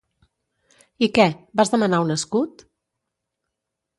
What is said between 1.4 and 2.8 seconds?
vas demanar un escut?